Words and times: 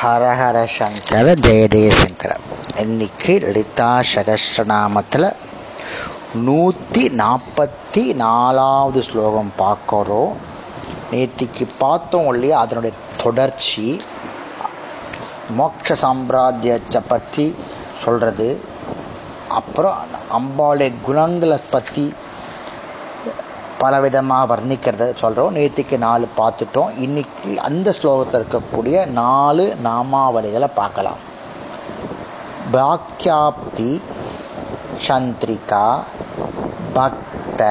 ஹரஹர 0.00 0.58
சங்கர 0.72 1.28
ஜெய 1.44 1.62
ஜெய 1.72 2.34
இன்னைக்கு 2.82 3.32
லலிதா 3.38 3.88
சகஸ்ரநாமத்தில் 4.14 5.26
நூற்றி 6.46 7.02
நாற்பத்தி 7.20 8.02
நாலாவது 8.14 9.02
ஸ்லோகம் 9.02 9.50
பார்க்குறோம். 9.58 10.34
நேத்திக்கு 11.10 11.66
பார்த்தோம் 11.78 12.28
இல்லையா 12.32 12.60
அதனுடைய 12.60 12.96
தொடர்ச்சி. 13.22 14.02
மோட்ச 15.58 15.96
சாம்ராஜ்யத்தை 16.02 17.02
பற்றி 17.08 17.54
சொல்கிறது 18.04 18.48
அப்புறம் 19.48 19.98
அம்பாளுடைய 20.38 20.92
குணங்களை 21.02 21.60
பற்றி 21.70 22.14
பலவிதமாக 23.80 24.48
வர்ணிக்கிறத 24.52 25.06
சொல்கிறோம் 25.22 25.56
நேற்றுக்கு 25.56 25.96
நாலு 26.06 26.26
பார்த்துட்டோம். 26.38 26.90
இன்னைக்கு 27.04 27.50
அந்த 27.68 27.94
ஸ்லோகத்தில் 27.98 28.38
இருக்கக்கூடிய 28.40 29.06
நாலு 29.20 29.64
நாமாவளிகளை 29.84 30.68
பார்க்கலாம். 30.80 31.20
பாக்கியாப்தி 32.72 33.92
சந்திரிகா 35.06 35.86
பக்த 36.96 37.62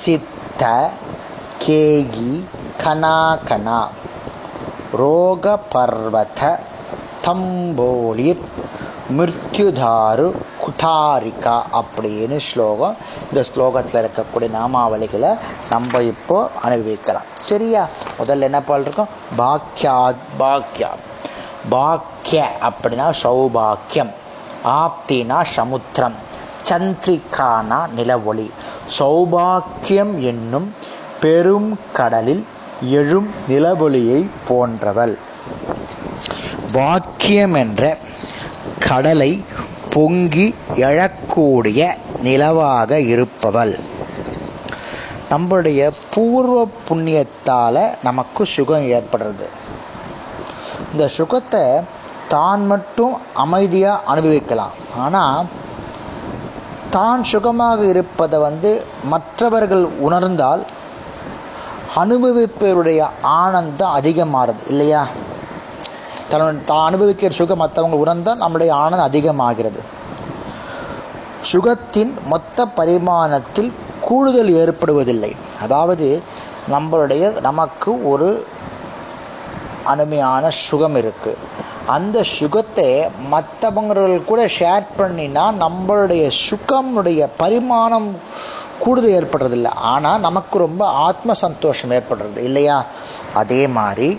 சித்த 0.00 0.62
கேகி 1.64 2.32
கணாகணா 2.84 3.80
ரோக 5.00 5.58
பர்வத 5.72 6.42
தம்போலிர் 7.24 8.44
மிருத்யுதாரு 9.16 10.28
குட்டாரிகா 10.70 11.62
அப்படின்னு 11.72 12.36
ஸ்லோகம் 12.36 12.96
இந்த 13.32 13.48
ஸ்லோகத்தில் 13.54 14.06
இருக்கக்கூடிய 14.06 14.50
நாமாவளிகளை 14.50 15.38
நம்ம 15.70 16.02
இப்போ 16.02 16.50
அனுபவிக்கலாம். 16.62 17.22
சரியா? 17.40 17.88
முதல்ல 18.18 18.40
என்ன 18.40 18.58
பண்ணிருக்கோம் 18.58 19.06
பாக்கியா 19.38 20.14
பாக்கியா 20.38 20.88
பாக்கிய 21.68 22.50
அப்படின்னா 22.62 23.12
சௌபாக்கியம். 23.22 24.10
ஆப்தினா 24.64 25.42
சமுத்திரம். 25.42 26.14
சந்திரிகானா 26.68 27.88
நிலவொளி. 27.96 28.50
சௌபாக்கியம் 28.98 30.18
என்னும் 30.18 30.74
பெரும் 31.20 31.78
கடலில் 31.92 32.46
எழும் 32.90 33.30
நிலவொளியை 33.48 34.28
போன்றவள். 34.48 35.18
வாக்கியம் 36.72 37.54
என்ற 37.54 37.98
கடலை 38.88 39.44
பொங்கி 39.94 40.46
எழக்கூடிய 40.88 41.80
நிலவாக 42.26 42.98
இருப்பவள். 43.12 43.74
நம்மளுடைய 45.30 45.80
பூர்வ 46.12 46.58
புண்ணியத்தால் 46.88 47.82
நமக்கு 48.06 48.42
சுகம் 48.56 48.86
ஏற்படுறது. 48.96 49.46
இந்த 50.92 51.04
சுகத்தை 51.16 51.64
தான் 52.34 52.62
மட்டும் 52.66 53.14
அமைதியாக 53.44 54.04
அனுபவிக்கலாம். 54.12 54.74
ஆனால் 55.04 55.46
தான் 56.96 57.22
சுகமாக 57.32 57.80
இருப்பதை 57.84 58.38
வந்து 58.48 58.70
மற்றவர்கள் 59.12 59.84
உணர்ந்தால் 60.06 60.62
அனுபவிப்பவருடைய 62.02 63.00
ஆனந்தம் 63.20 63.94
அதிகமாகுது 63.98 64.62
இல்லையா? 64.68 65.02
தன் 66.30 66.64
தான் 66.66 66.86
அனுபவிக்கிற 66.88 67.30
சுகம் 67.30 67.60
மற்றவங்க 67.62 67.98
உணர்ந்தால் 68.04 68.42
நம்முடைய 68.44 68.70
ஆனந்தம் 68.74 69.08
அதிகமாகிறது. 69.10 69.80
சுகத்தின் 71.52 72.12
மொத்த 72.26 72.66
பரிமாணத்தில் 72.76 73.70
கூடுதல் 74.00 74.52
ஏற்படுவதில்லை. 74.62 75.32
அதாவது 75.62 76.22
நம்மளுடைய 76.72 77.40
நமக்கு 77.40 77.90
ஒரு 78.10 78.46
அருமையான 79.84 80.50
சுகம் 80.50 80.96
இருக்குது 80.96 81.44
அந்த 81.86 82.16
சுகத்தை 82.38 82.88
மற்றவங்கள் 83.30 84.24
கூட 84.24 84.40
ஷேர் 84.58 84.86
பண்ணினா 84.98 85.44
நம்மளுடைய 85.62 86.24
சுகமுடைய 86.46 87.28
பரிமாணம் 87.36 88.10
கூடுதல் 88.78 89.16
ஏற்படுறதில்லை. 89.18 89.72
ஆனால் 89.92 90.20
நமக்கு 90.20 90.58
ரொம்ப 90.58 90.82
ஆத்ம 91.06 91.34
சந்தோஷம் 91.44 91.90
ஏற்படுறது. 91.90 92.38
இல்லையா? 92.48 92.78
அதே 93.34 93.62
மாதிரி 93.78 94.10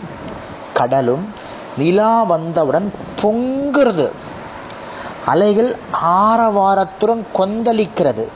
கடலும் 0.73 1.25
நிலா 1.77 2.23
வந்தவுடன் 2.23 2.93
பொங்குறது. 3.21 4.11
அலைகள் 5.25 5.75
ஆரவாரத்துடன் 6.05 7.25
கொந்தளிக்கிறது. 7.37 8.27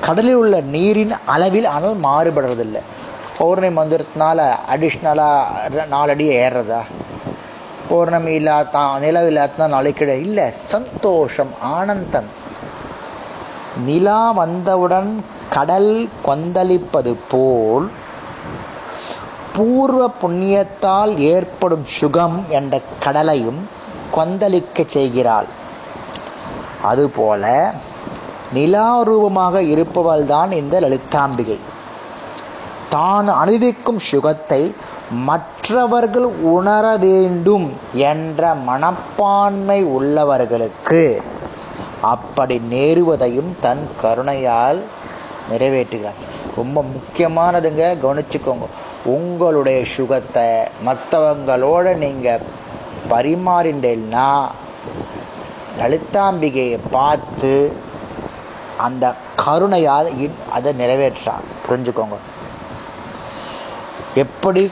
கடலில் 0.00 0.34
உள்ள 0.34 0.60
நீரின் 0.60 1.12
அளவில் 1.26 1.64
ஆனால் 1.64 1.96
மாறுபடுறதில்லை. 1.96 2.80
பௌர்ணமி 3.38 3.80
வந்துடுறதுனால 3.80 4.50
அடிஷ்னலாக 4.76 5.86
நாலடி 5.86 6.36
ஏறுறதா? 6.36 6.80
பௌர்ணமி 7.88 8.32
இல்லாத 8.32 8.78
நிலவு 9.00 9.26
இல்லாத 9.26 9.66
நாளைக்கு 9.66 10.20
இல்லை. 10.20 10.50
சந்தோஷம் 10.52 11.50
ஆனந்தம். 11.60 12.46
நிலா 13.84 14.30
வந்தவுடன் 14.30 15.24
கடல் 15.50 16.08
கொந்தளிப்பது 16.26 17.16
போல் 17.28 17.90
பூர்வ 19.58 20.02
புண்ணியத்தால் 20.22 21.12
ஏற்படும் 21.32 21.86
சுகம் 21.98 22.36
என்ற 22.58 22.80
கடலையும் 23.04 23.60
கொந்தளிக்க 24.16 24.84
செய்கிறாள். 24.96 25.48
அதுபோல 26.90 27.44
நிலாரூபமாக 28.54 29.60
இருப்பவள் 29.72 30.24
தான் 30.34 30.52
இந்த 30.60 30.74
லலிதாம்பிகை. 30.84 31.58
தான் 32.94 33.28
அனுபவிக்கும் 33.28 33.98
சுகத்தை 34.10 34.62
மற்றவர்கள் 35.30 36.28
உணர 36.54 36.84
வேண்டும் 36.96 37.66
என்ற 38.10 38.54
மனப்பான்மை 38.68 39.80
உள்ளவர்களுக்கு 39.96 41.02
அப்படி 42.14 42.56
நேருவதையும் 42.70 43.50
தன் 43.60 43.84
கருணையால் 44.02 44.80
நிறைவேற்றுகிறார். 45.50 46.20
ரொம்ப 46.56 46.84
முக்கியமானதுங்க 46.94 47.84
கவனிச்சுக்கோங்க. 48.04 48.66
உங்களுடைய 49.16 49.80
சுகத்தை 49.96 50.48
மற்றவங்களோட 50.86 51.86
நீங்கள் 52.04 52.46
பரிமாறிண்டேன்னா 53.12 54.30
லலிதாம்பிகையை 55.80 56.78
பார்த்து 56.96 57.52
அந்த 58.86 59.04
கருணையால் 59.44 60.08
அதை 60.56 60.70
நிறைவேற்றான் 60.80 61.46
புரிஞ்சுக்கோங்க. 61.68 62.18
எப்படி 64.22 64.62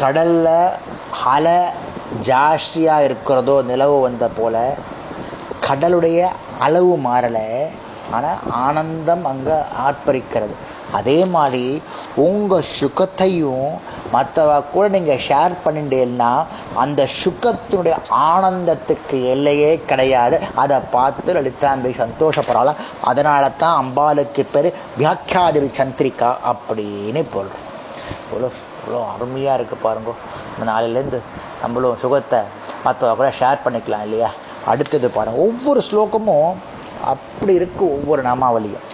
கடல்ல 0.00 0.48
அலை 1.34 1.58
ஜாஸ்தியாக 2.28 3.06
இருக்கிறதோ 3.08 3.56
நிலவு 3.70 3.96
வந்த 4.06 4.24
போல 4.38 4.56
கடலுடைய 5.66 6.20
அளவு 6.66 6.92
மாறலை 7.06 7.46
ஆனால் 8.16 8.42
ஆனந்தம் 8.64 9.24
அங்கே 9.30 9.56
ஆர்ப்பரிக்கிறது. 9.86 10.54
அதே 10.96 11.16
மாதிரி 11.34 11.64
உங்கள் 12.26 12.68
சுகத்தையும் 12.78 13.72
மற்றவ 14.14 14.50
கூட 14.74 14.84
நீங்கள் 14.94 15.22
ஷேர் 15.26 15.54
பண்ணிட்டேன்னா 15.64 16.30
அந்த 16.82 17.00
சுகத்தினுடைய 17.22 17.96
ஆனந்தத்துக்கு 18.28 19.16
எல்லையே 19.32 19.72
கிடையாது. 19.90 20.36
அதை 20.62 20.78
பார்த்து 20.94 21.36
லலிதாம்பி 21.38 21.92
சந்தோஷப்படுறாள்? 22.02 22.72
அதனால 23.10 23.50
தான் 23.62 23.78
அம்பாளுக்கு 23.82 24.44
பேர் 24.54 24.68
வியாக்கியாதிரி 25.00 25.68
சந்திரிகா 25.80 26.30
அப்படின்னு 26.52 27.22
போடுறோம். 27.34 27.64
இவ்வளோ 28.28 28.50
இவ்வளோ 28.78 29.00
அருமையாக 29.14 29.58
இருக்குது 29.58 29.84
பாருங்க. 29.86 30.10
நாளிலேருந்து 30.70 31.20
நம்மளும் 31.62 32.00
சுகத்தை 32.04 32.40
மற்றவ 32.84 33.14
கூட 33.20 33.30
ஷேர் 33.40 33.64
பண்ணிக்கலாம் 33.64 34.04
இல்லையா? 34.08 34.30
அடுத்தது 34.72 35.08
பாருங்கள் 35.16 35.44
ஒவ்வொரு 35.46 35.82
ஸ்லோகமும் 35.88 36.52
அப்படி 37.12 37.52
இருக்கு 37.60 37.84
ஒவ்வொரு 37.96 38.22
நாமாவளியும். 38.28 38.86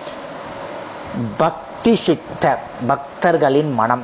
பக் 1.40 1.63
சித்தர் 1.92 2.60
பக்தர்களின் 2.88 3.72
மனம் 3.74 4.02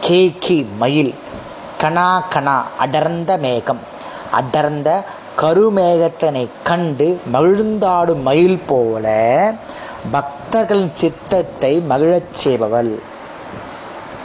கேகி 0.00 0.56
மயில் 0.78 1.14
கணா 1.80 2.06
கணா 2.34 2.54
அடர்ந்த 2.78 3.36
மேகம். 3.36 3.80
அடர்ந்த 4.30 5.04
கருமேகத்தினை 5.40 6.48
கண்டு 6.62 7.20
மகிழ்ந்தாடும் 7.32 8.22
மயில் 8.22 8.60
போல 8.66 9.06
பக்தர்களின் 10.12 10.94
சித்தத்தை 10.94 11.72
மகிழச் 11.90 12.32
செய்பவள். 12.42 12.92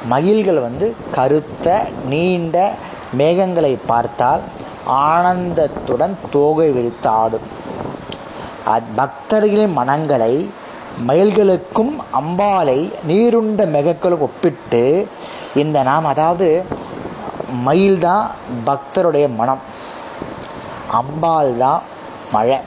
மயில்கள் 0.10 0.60
வந்து 0.60 0.96
கருத்த 1.12 1.68
நீண்ட 2.06 2.56
மேகங்களை 3.18 3.74
பார்த்தால் 3.86 4.42
ஆனந்தத்துடன் 4.92 6.16
தோகை 6.32 6.70
விரித்து 6.72 7.10
ஆடும் 7.10 7.48
பக்தர்களின் 8.96 9.74
மனங்களை 9.74 10.34
மயில்களுக்கும் 11.08 11.94
அம்பாலை 12.20 12.92
நீருண்ட 13.08 13.66
மெகக்களும் 13.66 14.20
ஒப்பிட்டு 14.20 15.08
இந்த 15.56 15.84
நாம் 15.84 16.06
அதாவது 16.06 16.66
மயில் 17.64 18.00
தான் 18.00 18.32
பக்தருடைய 18.66 19.36
மனம். 19.36 19.62
அம்பாள் 20.92 21.58
தான் 21.58 21.82
மழை. 22.32 22.58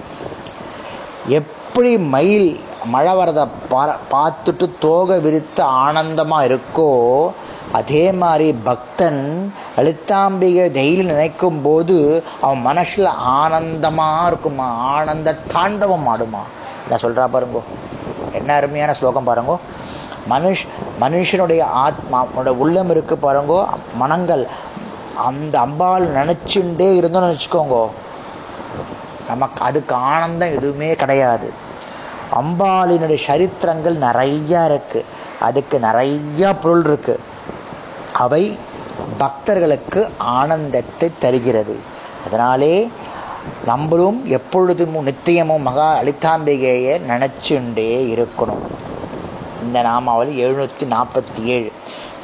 எப்படி 1.28 1.98
மயில் 1.98 2.60
மழை 2.86 3.12
வரதை 3.14 3.48
பா 3.68 3.96
பார்த்துட்டு 4.10 4.70
தோகை 4.78 5.20
விரித்து 5.20 5.62
ஆனந்தமாக 5.62 6.46
இருக்கோ 6.46 7.32
அதே 7.72 8.12
மாதிரி 8.12 8.54
பக்தன் 8.64 9.52
லலிதாம்பிகை 9.76 10.66
டெய்லி 10.78 11.04
நினைக்கும் 11.04 11.60
போது 11.62 12.24
அவன் 12.40 12.66
மனசுல 12.66 13.10
ஆனந்தமா 13.42 14.26
இருக்குமா? 14.26 14.66
ஆனந்த 14.66 15.38
தாண்டவம் 15.52 16.06
ஆடுமா? 16.06 16.42
நான் 16.88 17.02
சொல்றா 17.02 17.26
பாருங்கோ. 17.32 17.62
என்ன 18.32 18.54
அருமையான 18.54 18.94
ஸ்லோகம் 18.94 19.26
பாருங்கோ. 19.26 19.56
மனுஷ் 20.30 20.64
மனுஷனுடைய 21.00 21.60
ஆத்மா 21.60 22.24
உள்ளம் 22.58 22.90
இருக்கு 22.90 23.18
பாருங்கோ. 23.22 23.64
மனங்கள் 23.94 24.46
அந்த 25.24 25.58
அம்பாள் 25.58 26.06
நினச்சுண்டே 26.14 26.88
இருந்தோம்னு 27.00 27.30
நினச்சிக்கோங்கோ. 27.30 27.88
நமக்கு 29.28 29.64
அதுக்கு 29.64 29.94
ஆனந்தம் 29.94 30.54
எதுவுமே 30.54 30.94
கிடையாது. 30.94 31.52
அம்பாளினுடைய 32.40 33.18
சரித்திரங்கள் 33.26 33.96
நிறையா 34.08 34.62
இருக்குது 34.72 35.04
அதுக்கு 35.40 35.78
நிறையா 35.82 36.56
பொருள் 36.62 36.84
இருக்குது 36.84 37.18
அவை 38.12 38.58
பக்தர்களுக்கு 39.18 40.10
ஆனந்தத்தை 40.18 41.10
தருகிறது. 41.18 41.76
அதனாலே 42.26 42.90
நம்மளும் 43.64 44.26
எப்பொழுதும் 44.26 45.06
நித்தியமும் 45.06 45.60
மகா 45.60 46.00
அளித்தாம்பிகையை 46.00 47.00
நினச்சுண்டே 47.08 48.06
இருக்கணும். 48.14 48.64
இந்த 49.62 49.82
நாமாவளி 49.82 50.44
எழுநூற்றி 50.44 50.84
நாற்பத்தி 50.84 51.42
ஏழு 51.42 51.72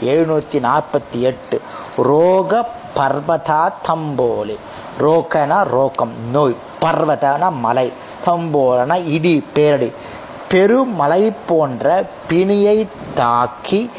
எழுநூற்றி 0.05 0.53
நாற்பத்தி 0.53 1.21
எட்டு 1.21 1.63
ரோக 1.97 2.69
பர்வதா 2.97 3.73
தம்போலி. 3.89 4.57
ரோக்கனா 5.01 5.63
ரோக்கம் 5.63 6.31
நோய். 6.33 6.57
பர்வதனா 6.81 7.53
மலை. 7.53 7.93
தம்போலனா 8.27 9.07
இடி 9.07 9.45
பேரடி. 9.55 9.93
பெருமலை 10.49 11.33
போன்ற 11.47 12.05
பிணியை 12.29 12.87
தாக்கி 13.15 13.91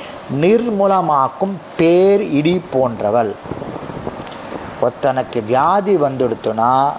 நிர்மூலமாக்கும் 0.42 1.56
பேர் 1.78 2.22
இடி 2.22 2.62
போன்றவள். 2.74 3.36
ஒருத்தனுக்கு 4.82 5.46
வியாதி 5.46 5.96
வந்துடுத்துனா 5.96 6.92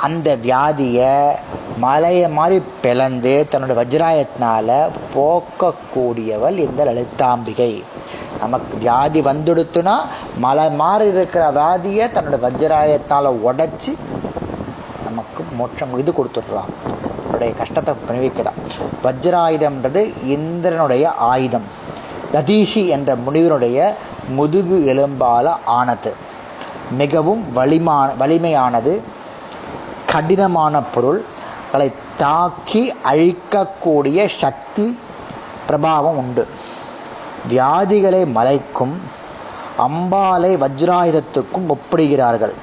அந்த 0.00 0.36
வியாதியை 0.36 1.34
மலையை 1.78 2.28
மாதிரி 2.28 2.62
பிளந்து 2.82 3.46
தன்னோட 3.50 3.72
வஜ்ராயத்தினால 3.80 4.68
போக்கக்கூடியவள் 5.14 6.56
இந்த 6.66 6.84
லலிதாம்பிகை. 6.84 7.82
நமக்கு 8.40 8.76
வியாதி 8.76 9.20
வந்துடுத்துனா 9.20 9.96
மலை 10.38 10.70
மாதிரி 10.70 11.10
இருக்கிற 11.10 11.50
வியாதியை 11.50 12.06
தன்னோட 12.16 12.38
வஜ்ராயத்தால் 12.46 13.28
உடைச்சி 13.48 13.92
நமக்கு 15.04 15.44
மோட்சம் 15.58 15.98
இது 15.98 16.12
கொடுத்துட்றான். 16.12 16.70
அவருடைய 17.22 17.54
கஷ்டத்தை 17.54 17.94
பணிவிக்கிறான் 18.08 18.58
வஜ்ராயுதம்ன்றது 19.04 20.02
இந்திரனுடைய 20.24 21.12
ஆயுதம். 21.32 21.68
ததீஷி 22.32 22.88
என்ற 22.88 23.16
முனிவனுடைய 23.16 23.94
முதுகு 24.28 24.76
எலும்பால 24.92 25.46
ஆனது. 25.64 26.14
மிகவும் 26.90 27.42
வலிமான 27.56 28.08
வலிமையானது. 28.20 29.18
கடினமான 30.12 30.80
பொருள்களை 30.94 31.92
தாக்கி 32.16 32.94
அழிக்கக்கூடிய 33.12 34.28
சக்தி 34.38 34.98
பிரபாவம் 35.68 36.18
உண்டு. 36.22 36.48
வியாதிகளை 37.50 38.22
மலைக்கும் 38.32 38.96
அம்பாலை 39.78 40.52
வஜ்ராயுதத்துக்கும் 40.64 41.68
ஒப்பிடுகிறார்கள். 41.68 42.54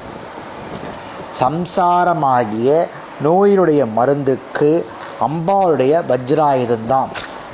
சம்சாரமாகிய 1.40 2.88
நோயினுடைய 3.24 3.82
மருந்துக்கு 3.96 4.86
அம்பாளுடைய 5.28 5.94
வஜ்ராயுதம்தான். 6.12 7.12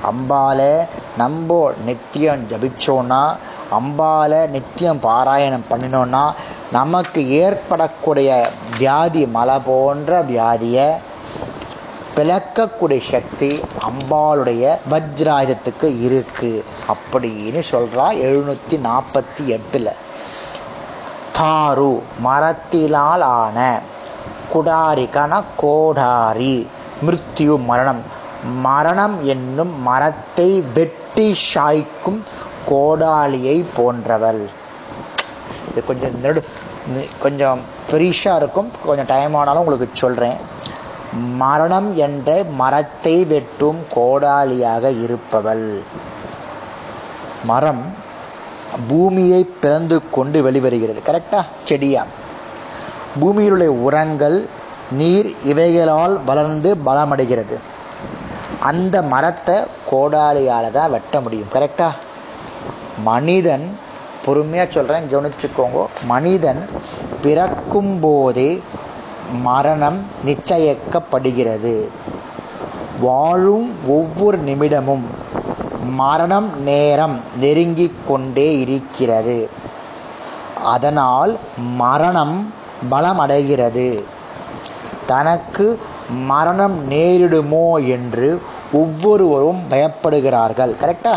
அம்பாலை 0.10 0.88
நம்ம 1.18 1.72
நித்தியம் 1.86 2.48
ஜபிச்சோன்னா 2.50 3.24
அம்பாலை 3.72 4.48
நித்தியம் 4.48 5.00
பாராயணம் 5.00 5.66
பண்ணினோன்னா 5.70 6.24
நமக்கு 6.74 7.22
ஏற்படக்கூடிய 7.30 8.30
வியாதி 8.78 9.24
மலை 9.36 9.58
போன்ற 9.66 10.22
வியாதியை 10.24 10.88
பிளக்கக்கூடிய 12.16 13.02
சக்தி 13.12 13.50
அம்பாளுடைய 13.88 14.64
வஜ்ராயுதத்துக்கு 14.92 15.90
இருக்கு 16.02 16.52
அப்படின்னு 16.94 17.62
சொல்றா 17.72 18.08
எழுநூத்தி 18.26 18.78
நாற்பத்தி 18.88 19.44
எட்டுல. 19.58 19.90
தாரு 21.38 21.92
மரத்திலால் 22.26 23.26
ஆன 23.38 23.80
குடாரிகன 24.54 25.42
கோடாரி 25.62 26.56
மிருத்யு 27.06 27.56
மரணம். 27.70 28.04
மரணம் 28.62 29.18
என்னும் 29.26 29.82
மரத்தை 29.82 30.50
வெட்டி 30.74 31.28
சாய்க்கும் 31.54 32.20
கோடாலியை 32.70 33.58
போன்றவள். 33.76 34.44
இது 35.74 35.84
கொஞ்சம் 35.86 36.16
நெடு 36.22 36.42
கொஞ்சம் 37.20 37.60
பெரிஷாக 37.92 38.40
இருக்கும். 38.42 38.72
கொஞ்சம் 38.86 39.10
டைம் 39.14 39.36
ஆனாலும் 39.36 39.62
உங்களுக்கு 39.66 39.88
சொல்கிறேன் 39.94 40.38
மரணம் 41.42 41.90
என்ற 42.06 42.30
மரத்தை 42.62 43.16
வெட்டும் 43.32 43.80
கோடாலியாக 43.96 44.92
இருப்பவள். 45.04 45.68
மரம் 47.50 47.84
பூமியை 48.88 49.42
பிறந்து 49.64 49.98
கொண்டு 50.12 50.38
வெளிவருகிறது. 50.46 51.02
கரெக்டா 51.10 51.40
செடியா? 51.64 52.04
பூமியிலுள்ள 53.22 53.66
உரங்கள் 53.88 54.38
நீர் 55.00 55.30
இவைகளால் 55.44 56.16
வளர்ந்து 56.26 56.70
பலமடைகிறது. 56.86 57.58
அந்த 58.70 58.96
மரத்தை 59.14 59.56
கோடாலியால் 59.92 60.76
தான் 60.78 60.92
வெட்ட 60.92 61.22
முடியும். 61.22 61.54
கரெக்டா 61.54 61.90
மனிதன் 63.04 63.66
பொறுமையாக 64.26 64.72
சொல்கிறேன் 64.72 65.10
கவனிச்சுக்கோங்க. 65.12 65.86
மனிதன் 66.06 66.70
பிறக்கும் 67.22 68.00
போதே 68.00 68.62
மரணம் 69.42 70.06
நிச்சயிக்கப்படுகிறது. 70.26 71.88
வாழும் 73.00 73.72
ஒவ்வொரு 73.88 74.40
நிமிடமும் 74.40 75.04
மரணம் 75.90 76.64
நேரம் 76.64 77.20
நெருங்கிக் 77.40 78.08
கொண்டே 78.08 78.60
இருக்கிறது. 78.60 79.50
அதனால் 80.64 81.38
மரணம் 81.58 82.54
பலம் 82.90 83.20
அடைகிறது. 83.20 84.06
தனக்கு 85.06 85.80
மரணம் 86.10 86.92
நேரிடுமோ 86.92 87.88
என்று 87.88 88.42
ஒவ்வொருவரும் 88.72 89.62
பயப்படுகிறார்கள். 89.70 90.76
கரெக்டா 90.82 91.16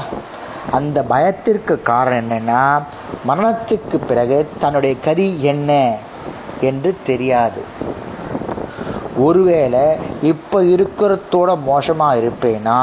அந்த 0.70 1.02
பயத்திற்கு 1.02 1.82
காரணம் 1.82 2.20
என்னன்னா 2.20 2.82
மரணத்துக்கு 3.28 3.96
பிறகு 4.06 4.48
தன்னுடைய 4.58 5.00
கதி 5.00 5.42
என்ன 5.42 5.96
என்று 6.60 6.96
தெரியாது. 7.06 7.64
ஒருவேளை 9.16 9.84
இப்போ 10.22 10.62
இருக்கிறதோட 10.62 11.62
மோசமாக 11.62 12.18
இருப்பேனா? 12.18 12.80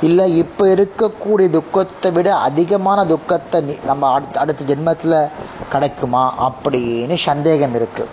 இல்லை 0.00 0.36
இப்போ 0.36 0.66
இருக்கக்கூடிய 0.74 1.50
துக்கத்தை 1.50 2.10
விட 2.10 2.36
அதிகமான 2.36 3.04
துக்கத்தை 3.04 3.78
நம்ம 3.84 4.12
அடுத்த 4.12 4.40
அடுத்த 4.40 4.74
ஜென்மத்தில் 4.74 5.30
கிடைக்குமா 5.72 6.24
அப்படின்னு 6.48 7.16
சந்தேகம் 7.16 7.74
இருக்குது 7.74 8.08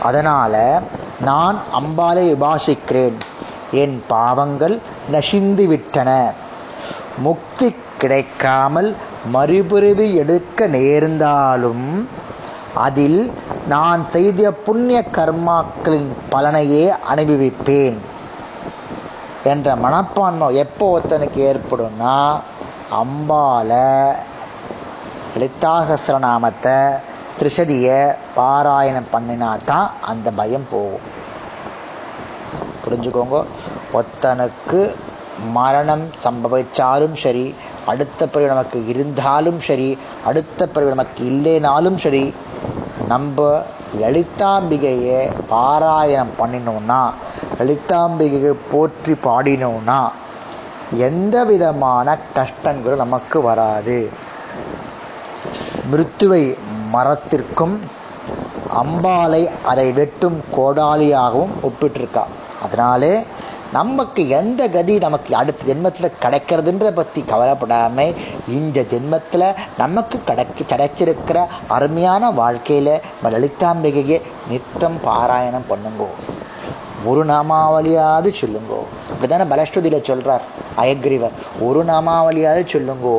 அதனால் 0.00 0.82
நான் 1.20 1.58
அம்பாலை 1.80 2.24
உபாசிக்கிறேன். 2.34 3.18
என் 3.70 4.02
பாவங்கள் 4.06 4.78
நசிந்து 5.10 5.66
விட்டன. 5.66 6.10
முக்தி 7.18 7.74
கிடைக்காமல் 7.98 8.96
மறுபிறவி 9.26 10.14
எடுக்க 10.14 10.66
நேர்ந்தாலும் 10.66 12.08
அதில் 12.74 13.32
நான் 13.68 14.08
செய்த 14.08 14.50
புண்ணிய 14.50 15.04
கர்மாக்களின் 15.12 16.08
பலனையே 16.28 16.94
அனுபவிப்பேன். 17.08 17.98
என்ற 19.44 19.76
மனப்பான்மை 19.76 20.56
எப்போ 20.56 20.98
ஒருத்தனுக்கு 20.98 21.52
ஏற்படும்னா 21.52 22.40
அம்பால 23.02 24.10
லலிதாகசரநாமத்தை 25.38 26.92
திரிசதியை 27.38 28.14
பாராயணம் 28.36 29.12
பண்ணினா 29.12 29.58
தான் 29.64 29.90
அந்த 30.00 30.30
பயம் 30.30 30.66
போகும். 30.70 31.20
புரிஞ்சுக்கோங்க. 32.84 33.44
ஒருத்தனுக்கு 33.92 34.94
மரணம் 35.40 36.04
சம்பவிச்சாலும் 36.24 37.14
சரி 37.14 37.54
அடுத்த 37.86 38.26
பிறகு 38.26 38.48
நமக்கு 38.48 38.86
இருந்தாலும் 38.86 39.60
சரி 39.60 39.98
அடுத்த 40.26 40.66
பிறகு 40.66 40.88
நமக்கு 40.88 41.24
இல்லைனாலும் 41.24 41.96
சரி 41.96 42.34
நம்ம 43.08 43.62
லலிதாம்பிகையை 44.00 45.30
பாராயணம் 45.50 46.34
பண்ணினோம்னா 46.38 47.10
லலிதாம்பிகையை 47.58 48.56
போற்றி 48.70 49.12
பாடினோம்னா 49.12 50.08
எந்த 50.98 51.44
விதமான 51.44 52.18
கஷ்டங்களும் 52.34 52.96
நமக்கு 52.96 53.42
வராது. 53.42 54.10
மிருத்துவை 55.92 56.56
மரத்திற்கும் 56.92 57.80
அம்பாலை 58.82 59.48
அதை 59.64 59.92
வெட்டும் 59.92 60.44
கோடாலியாகவும் 60.56 61.50
ஒப்பிட்டிருக்கா. 61.62 62.22
அதனாலே 62.62 63.26
நமக்கு 63.72 64.28
எந்த 64.28 64.68
கதி 64.68 64.98
நமக்கு 64.98 65.36
அடுத்த 65.36 65.72
ஜென்மத்தில் 65.72 66.12
கிடைக்கிறதுன்றத 66.22 66.90
பற்றி 66.90 67.24
கவலைப்படாமல் 67.26 68.14
இந்த 68.48 68.80
ஜென்மத்தில் 68.80 69.54
நமக்கு 69.78 70.20
கிடைக்க 70.24 70.76
கிடைச்சிருக்கிற 70.76 71.46
அருமையான 71.68 72.30
வாழ்க்கையில் 72.30 73.00
லலிதாம்பிகையை 73.24 74.20
நித்தம் 74.48 74.98
பாராயணம் 75.04 75.68
பண்ணுங்கோ. 75.70 76.08
ஒரு 77.04 77.26
நாமாவளியாவது 77.26 78.32
சொல்லுங்கோ. 78.40 78.80
இப்படிதானே 79.12 79.46
பலஸ்ருதியில் 79.52 80.02
சொல்கிறார் 80.02 80.42
அயக்ரீவர். 80.76 81.36
ஒரு 81.60 81.84
நாமாவளியாவது 81.84 82.64
சொல்லுங்கோ. 82.74 83.16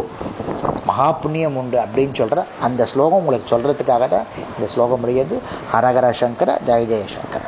மகா 0.86 1.12
புண்ணியம் 1.12 1.56
உண்டு 1.56 1.80
அப்படின்னு 1.80 2.14
சொல்கிற 2.14 2.46
அந்த 2.62 2.86
ஸ்லோகம் 2.86 3.20
உங்களுக்கு 3.20 3.58
சொல்கிறதுக்காக 3.58 4.08
தான் 4.08 4.30
இந்த 4.58 4.72
ஸ்லோகம் 4.74 5.00
முடியாது. 5.00 5.42
ஹரஹர 5.74 6.12
சங்கர 6.12 6.60
ஜெய 6.66 6.88
ஜெயசங்கர 6.94 7.44